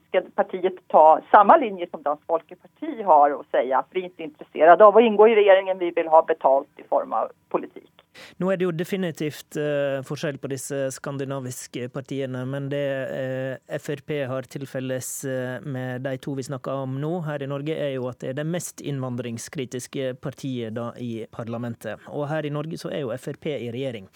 ska 0.09 0.23
partiet 0.35 0.89
ta 0.89 1.21
samma 1.31 1.57
linje 1.57 1.87
som 1.91 2.03
Dansk 2.03 2.27
Folkeparti 2.27 3.03
har 3.03 3.31
och 3.31 3.45
säga 3.51 3.79
att 3.79 3.87
vi 3.91 4.01
inte 4.01 4.23
är 4.23 4.25
intresserade 4.25 4.85
av 4.85 4.97
att 4.97 5.03
ingå 5.03 5.29
i 5.29 5.35
regeringen, 5.35 5.79
vi 5.79 5.91
vill 5.91 6.09
ha 6.09 6.23
betalt 6.23 6.69
i 6.77 6.83
form 6.83 7.13
av 7.13 7.29
politik. 7.49 7.96
Nå 8.43 8.51
er 8.51 8.59
det 8.59 8.67
jo 8.67 8.75
definitivt 8.75 9.59
eh, 9.61 10.01
forskjell 10.07 10.39
på 10.43 10.51
disse 10.53 10.79
skandinaviske 10.97 11.89
partiene, 11.95 12.43
men 12.49 12.69
det 12.73 12.83
eh, 13.13 13.79
Frp 13.83 14.13
har 14.31 14.49
til 14.51 14.67
felles 14.71 15.11
eh, 15.29 15.57
med 15.65 16.05
de 16.07 16.17
to 16.23 16.37
vi 16.39 16.47
snakker 16.47 16.85
om 16.85 16.99
nå 17.03 17.13
her 17.27 17.45
i 17.45 17.51
Norge, 17.51 17.77
er 17.77 17.95
jo 17.97 18.09
at 18.11 18.21
det 18.23 18.33
er 18.33 18.41
det 18.41 18.49
mest 18.49 18.83
innvandringskritiske 18.85 20.15
partiet 20.25 20.77
da 20.77 20.91
i 21.01 21.27
parlamentet. 21.33 22.03
Og 22.13 22.29
her 22.31 22.47
i 22.47 22.53
Norge 22.53 22.81
så 22.81 22.93
er 22.93 23.05
jo 23.05 23.15
Frp 23.17 23.51
i 23.55 23.73
regjering. 23.75 24.11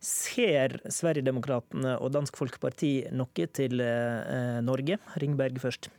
Ser 0.00 0.78
Sverigedemokraterna 0.86 1.98
og 2.00 2.14
Dansk 2.16 2.38
Folkeparti 2.38 2.94
noe 3.14 3.50
til 3.52 3.82
Norge? 4.64 4.98
Ringberg 5.20 5.60
først. 5.62 5.90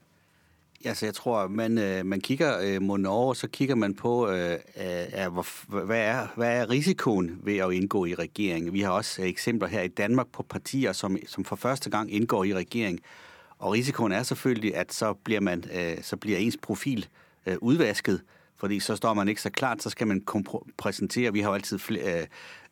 Altså, 0.86 1.06
jeg 1.06 1.14
tror, 1.14 1.48
man, 1.48 1.78
øh, 1.78 2.06
man 2.06 2.22
kigger 2.22 2.60
øh, 2.62 2.82
mod 2.82 2.98
Norge, 2.98 3.36
så 3.36 3.48
kigger 3.48 3.76
man 3.76 3.94
på, 3.94 4.30
øh, 4.30 4.52
øh, 4.52 5.26
øh 5.26 5.34
hvor, 5.34 5.46
hvad, 5.86 6.00
er, 6.00 6.28
hvad 6.36 6.62
er 6.62 6.70
risikoen 6.70 7.40
ved 7.44 7.58
at 7.58 7.72
indgå 7.74 8.06
i 8.06 8.16
regeringen. 8.16 8.74
Vi 8.74 8.82
har 8.82 8.92
også 8.92 9.22
øh, 9.22 9.28
eksempler 9.28 9.70
her 9.70 9.82
i 9.82 9.88
Danmark 9.88 10.28
på 10.28 10.44
partier, 10.44 10.92
som, 10.94 11.18
som 11.28 11.46
for 11.46 11.56
første 11.56 11.90
gang 11.90 12.14
indgår 12.14 12.44
i 12.44 12.54
regering. 12.54 13.00
Og 13.60 13.72
risikoen 13.72 14.12
er 14.12 14.24
selvfølgelig, 14.24 14.76
at 14.76 14.94
så 14.94 15.14
bliver, 15.14 15.42
man, 15.42 15.64
øh, 15.74 15.98
så 16.02 16.18
bliver 16.18 16.38
ens 16.38 16.58
profil 16.62 17.08
øh, 17.46 17.56
udvasket, 17.62 18.22
fordi 18.58 18.80
så 18.80 18.96
står 18.96 19.14
man 19.14 19.28
ikke 19.28 19.42
så 19.42 19.50
klart, 19.50 19.84
så 19.84 19.90
skal 19.90 20.08
man 20.08 20.26
præsentere, 20.78 21.34
vi 21.34 21.40
har 21.42 21.50
jo 21.50 21.56
altid 21.56 21.80
flere, 21.80 22.22
øh, 22.22 22.28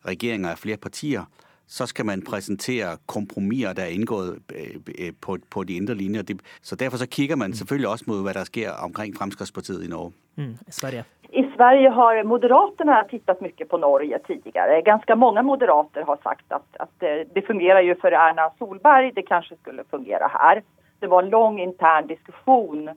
regeringer 0.06 0.50
af 0.50 0.58
flere 0.58 0.76
partier, 0.76 1.24
så 1.66 1.86
skal 1.86 2.06
man 2.06 2.22
præsentere 2.22 2.96
kompromiser, 3.06 3.72
der 3.72 3.82
er 3.82 3.86
indgået 3.86 4.38
øh, 4.54 4.76
øh, 4.98 5.12
på, 5.20 5.36
på 5.50 5.64
de 5.64 5.76
indre 5.76 5.94
linjer. 5.94 6.22
Så 6.62 6.76
derfor 6.76 6.96
så 6.96 7.08
kigger 7.08 7.36
man 7.36 7.50
mm. 7.50 7.54
selvfølgelig 7.54 7.88
også 7.88 8.04
mod, 8.08 8.22
hvad 8.22 8.34
der 8.34 8.44
sker 8.44 8.70
omkring 8.84 9.16
Fremskrittspartiet 9.16 9.84
i 9.84 9.88
Norge. 9.88 10.12
Mm. 10.36 10.56
Sverige. 10.70 11.04
I 11.28 11.42
Sverige 11.56 11.90
har 11.90 12.24
Moderaterna 12.24 13.02
tittat 13.10 13.40
mycket 13.40 13.68
på 13.68 13.76
Norge 13.76 14.18
tidigare. 14.26 14.82
Ganska 14.82 15.14
många 15.14 15.42
moderater 15.42 16.04
har 16.04 16.18
sagt 16.22 16.52
att, 16.52 16.68
att 16.78 17.02
eh, 17.02 17.26
det 17.34 17.46
fungerar 17.46 17.80
ju 17.80 17.94
för 17.94 18.12
Erna 18.12 18.50
Solberg, 18.58 19.12
det 19.14 19.22
kanske 19.22 19.56
skulle 19.56 19.84
fungera 19.90 20.26
här. 20.26 20.62
Det 21.00 21.06
var 21.06 21.22
en 21.22 21.28
lång 21.28 21.60
intern 21.60 22.06
diskussion 22.06 22.88
eh, 22.88 22.94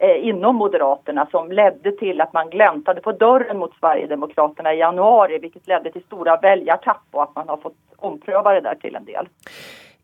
Eh, 0.00 0.28
inom 0.28 0.56
Moderaterna 0.56 1.26
som 1.30 1.52
ledde 1.52 1.92
till 1.92 2.20
att 2.20 2.32
man 2.32 2.50
gläntade 2.50 3.00
på 3.00 3.12
dörren 3.12 3.58
mot 3.58 3.74
Sverigedemokraterna 3.80 4.74
i 4.74 4.78
januari 4.78 5.38
vilket 5.38 5.66
ledde 5.68 5.92
till 5.92 6.02
stora 6.02 6.36
väljartapp 6.36 7.02
och 7.10 7.22
att 7.22 7.34
man 7.36 7.48
har 7.48 7.56
fått 7.56 7.76
ompröva 7.96 8.52
det 8.52 8.60
där 8.60 8.74
till 8.74 8.94
en 8.94 9.04
del. 9.04 9.28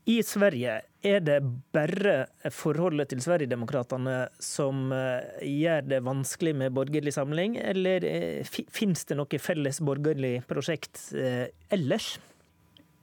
I 0.05 0.23
Sverige, 0.23 0.81
er 1.03 1.21
det 1.21 1.39
bare 1.73 2.27
forholdet 2.53 3.09
til 3.09 3.23
Sverigedemokraterna 3.25 4.27
som 4.43 4.91
eh, 4.93 5.23
gjør 5.49 5.87
det 5.89 6.03
vanskelig 6.05 6.53
med 6.61 6.75
borgerlig 6.77 7.15
samling, 7.15 7.57
eller 7.57 8.05
eh, 8.05 8.43
finns 8.45 8.69
finnes 8.75 9.07
det 9.09 9.17
noe 9.17 9.41
felles 9.41 9.81
borgerlig 9.81 10.43
prosjekt 10.51 11.07
eh, 11.17 11.47
ellers? 11.73 12.19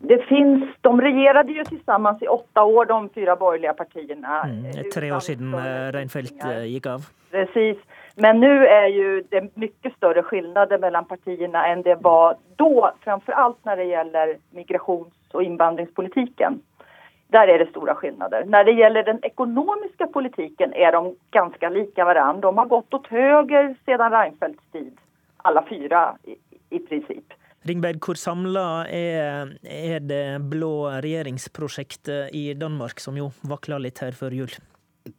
Det 0.04 0.18
finns, 0.18 0.64
de 0.82 1.02
regerade 1.02 1.52
ju 1.52 1.64
tillsammans 1.64 2.22
i 2.22 2.28
åtta 2.28 2.64
år, 2.64 2.86
de 2.86 3.10
fyra 3.10 3.36
borgerliga 3.36 3.74
partierna. 3.74 4.44
Mm, 4.44 4.92
tre 4.94 5.12
år 5.12 5.20
siden 5.20 5.56
Reinfeldt 5.92 6.44
gick 6.66 6.86
av. 6.86 7.02
Precis. 7.32 7.78
Men 8.16 8.40
nu 8.40 8.68
är 8.68 8.88
ju 8.88 9.24
det 9.30 9.56
mycket 9.56 9.94
större 9.96 10.24
skillnader 10.24 10.78
mellan 10.78 11.06
partierna 11.06 11.68
än 11.68 11.82
det 11.82 11.96
var 11.96 12.36
då, 12.56 12.92
framför 13.04 13.32
allt 13.32 13.66
när 13.66 13.78
det 13.78 13.84
gäller 13.84 14.38
migrations 14.50 15.14
och 15.34 15.44
invandringspolitiken. 15.44 16.62
Där 17.28 17.48
är 17.48 17.60
det 17.60 17.70
stora 17.70 17.96
skillnader. 17.96 18.44
När 18.46 18.64
det 18.64 18.72
gäller 18.72 19.04
den 19.04 19.20
ekonomiska 19.24 20.08
politiken 20.08 20.74
är 20.74 20.92
de 20.92 21.16
ganska 21.32 21.70
lika 21.70 22.06
varandra. 22.06 22.42
De 22.42 22.58
har 22.58 22.66
gått 22.66 22.94
åt 22.94 23.08
höger 23.08 23.76
sedan 23.86 24.12
Reinfeldts 24.12 24.64
tid, 24.72 24.98
alla 25.38 25.66
fyra 25.70 26.16
i, 26.24 26.36
i 26.76 26.80
princip. 26.80 27.34
Ringberg, 27.70 28.00
hvor 28.02 28.18
samla 28.18 28.66
er, 28.90 29.52
er 29.62 30.00
det 30.02 30.50
blå 30.50 30.90
regjeringsprosjektet 30.90 32.32
eh, 32.32 32.38
i 32.38 32.54
Danmark, 32.58 33.00
som 33.00 33.18
jo 33.20 33.30
vakla 33.46 33.78
litt 33.78 34.02
her 34.02 34.18
før 34.18 34.34
jul? 34.34 34.54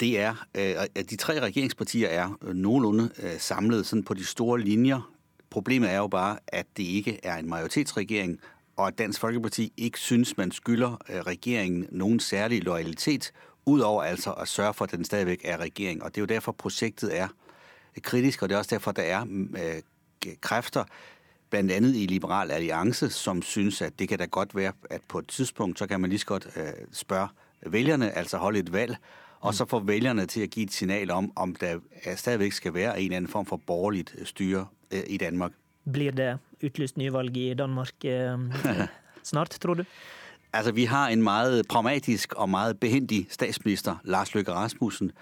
det 0.00 0.20
er, 0.20 0.46
eh, 0.54 0.86
at 0.94 1.10
de 1.10 1.16
tre 1.18 1.40
regeringspartier 1.42 2.08
er 2.08 2.34
eh, 2.42 2.54
nogenlunde 2.54 3.10
samlet 3.38 3.86
sådan 3.86 4.04
på 4.04 4.14
de 4.14 4.24
store 4.26 4.60
linjer. 4.60 5.12
Problemet 5.50 5.90
er 5.90 5.96
jo 5.96 6.08
bare, 6.08 6.38
at 6.48 6.66
det 6.76 6.82
ikke 6.82 7.18
er 7.22 7.36
en 7.36 7.48
majoritetsregering, 7.48 8.38
og 8.76 8.88
at 8.88 8.98
Dansk 8.98 9.20
Folkeparti 9.20 9.72
ikke 9.76 9.98
synes, 9.98 10.36
man 10.36 10.50
skylder 10.50 10.96
regeringen 11.26 11.86
nogen 11.90 12.20
særlig 12.20 12.62
loyalitet, 12.62 13.32
udover 13.66 14.02
altså 14.02 14.32
at 14.32 14.48
sørge 14.48 14.74
for, 14.74 14.84
at 14.84 14.90
den 14.90 15.04
stadigvæk 15.04 15.40
er 15.44 15.56
regering. 15.56 16.02
Og 16.02 16.14
det 16.14 16.18
er 16.18 16.22
jo 16.22 16.26
derfor, 16.26 16.52
projektet 16.52 17.18
er 17.18 17.28
kritisk, 18.00 18.42
og 18.42 18.48
det 18.48 18.54
er 18.54 18.58
også 18.58 18.74
derfor, 18.74 18.92
der 18.92 19.02
er 19.02 19.24
mm, 19.24 19.56
kræfter, 20.40 20.84
blandt 21.52 21.72
andet 21.72 21.96
i 21.96 22.06
Liberal 22.06 22.50
Alliance, 22.50 23.10
som 23.10 23.42
synes, 23.42 23.82
at 23.82 23.98
det 23.98 24.08
kan 24.08 24.18
da 24.18 24.24
godt 24.24 24.56
være, 24.56 24.72
at 24.90 25.00
på 25.08 25.18
et 25.18 25.28
tidspunkt, 25.28 25.78
så 25.78 25.86
kan 25.86 26.00
man 26.00 26.10
lige 26.10 26.18
så 26.18 26.26
godt 26.26 26.48
spørge 26.92 27.28
vælgerne, 27.66 28.18
altså 28.18 28.36
holde 28.36 28.58
et 28.58 28.72
valg, 28.72 28.96
og 29.40 29.54
så 29.54 29.64
få 29.64 29.80
vælgerne 29.80 30.26
til 30.26 30.40
at 30.40 30.50
give 30.50 30.64
et 30.66 30.72
signal 30.72 31.10
om, 31.10 31.32
om 31.36 31.54
der 31.54 31.78
stadigvæk 32.16 32.52
skal 32.52 32.74
være 32.74 33.00
en 33.00 33.04
eller 33.04 33.16
anden 33.16 33.30
form 33.30 33.46
for 33.46 33.60
borgerligt 33.66 34.14
øh, 34.18 34.26
styre 34.26 34.66
øh, 34.90 35.00
i 35.06 35.16
Danmark. 35.16 35.52
Blir 35.92 36.10
det 36.10 36.38
utlyst 36.64 36.96
nyvalg 36.96 37.36
i 37.36 37.54
Danmark 37.54 37.92
øh, 38.04 38.38
snart, 39.30 39.50
tror 39.50 39.74
du? 39.74 39.84
Altså, 40.52 40.72
vi 40.72 40.84
har 40.84 41.08
en 41.08 41.22
meget 41.22 41.68
pragmatisk 41.68 42.34
og 42.34 42.48
meget 42.48 42.80
behendig 42.80 43.26
statsminister, 43.30 43.96
Lars 44.04 44.34
Løkke 44.34 44.52
Rasmussen, 44.52 45.12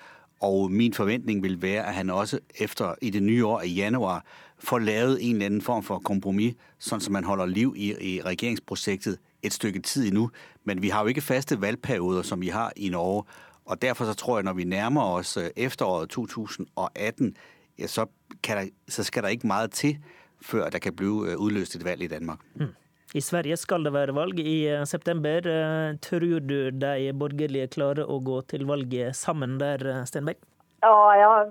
og 0.41 0.71
min 0.71 0.95
forventning 0.95 1.43
vil 1.43 1.63
være, 1.63 1.87
at 1.87 1.95
han 1.95 2.11
også 2.11 2.39
efter 2.61 2.95
i 3.03 3.11
det 3.11 3.23
nye 3.23 3.47
år 3.47 3.63
i 3.63 3.69
januar 3.69 4.25
får 4.61 4.79
lavet 4.79 5.19
en 5.21 5.35
eller 5.35 5.47
anden 5.47 5.63
form 5.63 5.83
for 5.83 5.99
kompromis, 5.99 6.55
sådan 6.79 7.01
som 7.01 7.13
man 7.13 7.25
holder 7.25 7.47
liv 7.47 7.75
i, 7.77 8.15
i 8.15 8.23
regeringsprojektet 8.23 9.19
et 9.43 9.53
stykke 9.53 9.81
tid 9.81 10.07
endnu. 10.07 10.31
Men 10.65 10.83
vi 10.83 10.89
har 10.89 11.01
jo 11.01 11.07
ikke 11.07 11.21
faste 11.21 11.61
valgperioder, 11.61 12.23
som 12.23 12.41
vi 12.41 12.49
har 12.49 12.73
i 12.77 12.89
Norge, 12.89 13.25
og 13.65 13.83
derfor 13.83 14.05
så 14.05 14.15
tror 14.15 14.39
jeg, 14.39 14.45
når 14.45 14.53
vi 14.53 14.65
nærmer 14.65 15.03
os 15.03 15.37
øh, 15.37 15.51
efteråret 15.57 16.09
2018, 16.09 17.37
ja, 17.79 17.87
så, 17.87 18.07
kan 18.43 18.57
der, 18.57 18.65
så 18.89 19.05
skal 19.05 19.23
der 19.23 19.29
ikke 19.29 19.47
meget 19.47 19.71
til, 19.71 19.99
før 20.43 20.69
der 20.69 20.79
kan 20.79 20.97
blive 20.97 21.31
øh, 21.31 21.37
udløst 21.39 21.75
et 21.75 21.85
valg 21.85 22.03
i 22.03 22.07
Danmark. 22.07 22.39
Mm. 22.55 22.75
I 23.15 23.21
Sverige 23.21 23.57
skal 23.57 23.85
det 23.85 23.93
være 23.93 24.15
valg 24.15 24.39
i 24.39 24.69
øh, 24.69 24.87
september. 24.87 25.41
Tror 26.03 26.19
du 26.19 26.39
de 26.39 27.13
borgerlige 27.19 27.67
klarer 27.67 28.05
å 28.07 28.21
gå 28.21 28.41
til 28.41 28.67
valget 28.67 29.17
sammen 29.17 29.59
der, 29.61 30.05
Stenberg? 30.05 30.39
Ja, 30.83 30.93
har 31.23 31.51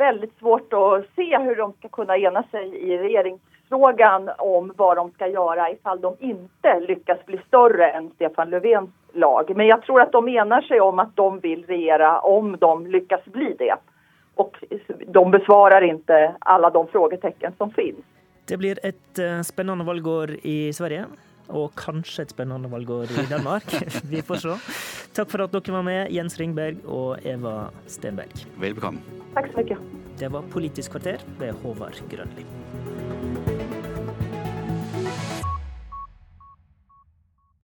väldigt 0.00 0.38
svårt 0.38 0.72
att 0.72 1.04
se 1.16 1.38
hur 1.38 1.56
de 1.56 1.72
ska 1.72 1.88
kunna 1.88 2.16
ena 2.16 2.42
sig 2.42 2.66
i 2.66 2.98
regeringsfrågan 2.98 4.30
om 4.38 4.72
vad 4.76 4.96
de 4.96 5.10
ska 5.10 5.26
göra 5.26 5.70
ifall 5.70 6.00
de 6.00 6.16
inte 6.18 6.80
lyckas 6.80 7.26
bli 7.26 7.40
större 7.46 7.90
än 7.90 8.10
Stefan 8.14 8.50
Löfvens 8.50 8.90
lag. 9.12 9.56
Men 9.56 9.66
jag 9.66 9.82
tror 9.82 10.00
att 10.00 10.12
de 10.12 10.24
menar 10.24 10.62
sig 10.62 10.80
om 10.80 10.98
att 10.98 11.16
de 11.16 11.40
vill 11.40 11.64
regera 11.66 12.20
om 12.20 12.56
de 12.60 12.86
lyckas 12.86 13.24
bli 13.24 13.54
det. 13.58 13.74
Och 14.34 14.64
de 15.06 15.30
besvarar 15.30 15.82
inte 15.82 16.34
alla 16.38 16.70
de 16.70 16.86
frågetecken 16.86 17.52
som 17.58 17.70
finns. 17.70 18.04
Det 18.48 18.56
blir 18.56 18.78
ett 18.82 19.18
eh, 19.18 19.42
spännande 19.42 19.84
valgår 19.84 20.30
i 20.42 20.72
Sverige, 20.72 21.04
og 21.50 21.74
kanskje 21.78 22.26
et 22.26 22.34
spennende 22.34 22.70
valgår 22.72 23.12
i 23.14 23.26
Danmark. 23.30 23.66
Vi 24.12 24.22
får 24.26 24.42
se. 24.44 24.56
Takk 25.16 25.32
for 25.32 25.44
at 25.46 25.54
dere 25.54 25.76
var 25.76 25.86
med, 25.86 26.12
Jens 26.14 26.38
Ringberg 26.40 26.82
og 26.86 27.24
Eva 27.26 27.70
Stenberg. 27.90 28.46
Velbekomme. 28.62 29.02
Takk 29.36 29.52
så 29.54 29.66
mye. 29.66 29.80
Det 30.20 30.28
var 30.34 30.48
Politisk 30.52 30.96
kvarter 30.96 31.22
ved 31.40 31.56
Håvard 31.62 32.02
Grønli. 32.10 32.44